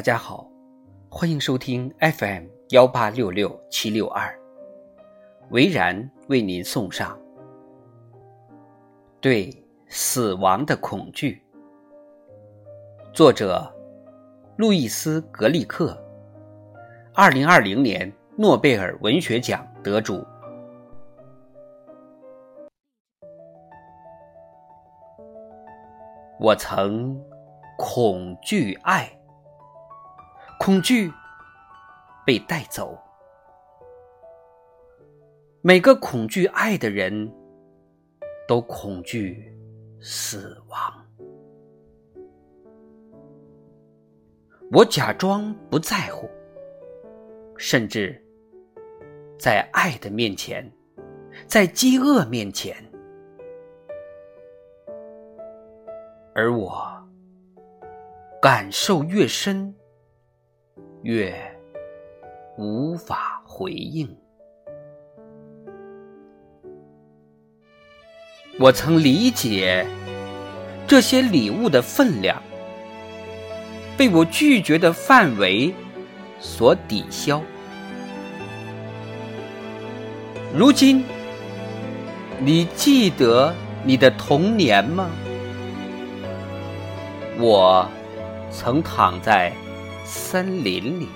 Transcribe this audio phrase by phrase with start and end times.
[0.00, 0.50] 大家好，
[1.10, 4.34] 欢迎收听 FM 幺八六六七六二，
[5.50, 7.20] 维然为您送上
[9.20, 9.54] 对
[9.88, 11.42] 死亡的恐惧。
[13.12, 13.70] 作者
[14.56, 16.02] 路易斯·格利克，
[17.12, 20.26] 二零二零年诺贝尔文学奖得主。
[26.38, 27.22] 我曾
[27.76, 29.06] 恐惧爱。
[30.62, 31.10] 恐惧
[32.26, 32.98] 被带走。
[35.62, 37.32] 每个恐惧爱的人
[38.46, 39.56] 都恐惧
[40.02, 41.06] 死亡。
[44.70, 46.28] 我假装不在乎，
[47.56, 48.22] 甚至
[49.38, 50.70] 在爱的面前，
[51.46, 52.76] 在饥饿面前，
[56.34, 56.86] 而我
[58.42, 59.74] 感受越深。
[61.02, 61.34] 越
[62.58, 64.08] 无法回应。
[68.58, 69.86] 我曾理解
[70.86, 72.42] 这些礼物的分量，
[73.96, 75.72] 被我拒绝的范围
[76.38, 77.42] 所抵消。
[80.54, 81.04] 如今，
[82.38, 85.08] 你记得你的童年吗？
[87.38, 87.88] 我
[88.50, 89.50] 曾躺在。
[90.12, 91.06] 森林里，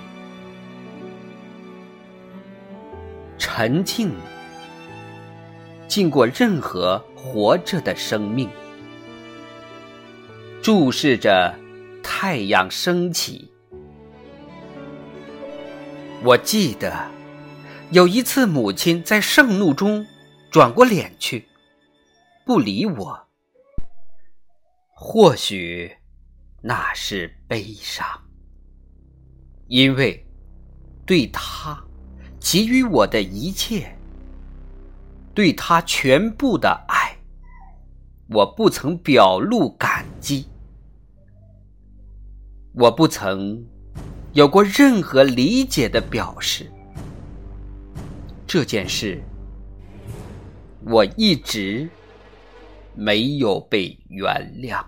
[3.37, 4.15] 沉静，
[5.85, 8.49] 经过任何活着的生命，
[10.63, 11.53] 注视着
[12.01, 13.51] 太阳升起。
[16.23, 17.11] 我记得
[17.91, 20.07] 有一次，母亲在盛怒中
[20.49, 21.49] 转过脸去，
[22.45, 23.27] 不理我。
[24.93, 25.97] 或许
[26.61, 28.24] 那是悲伤。
[29.67, 30.25] 因为
[31.05, 31.83] 对他
[32.39, 33.95] 给予我的一切，
[35.33, 37.17] 对他全部的爱，
[38.27, 40.45] 我不曾表露感激，
[42.73, 43.65] 我不曾
[44.33, 46.71] 有过任何理解的表示。
[48.47, 49.21] 这件事，
[50.85, 51.89] 我一直
[52.93, 54.23] 没有被原
[54.61, 54.85] 谅。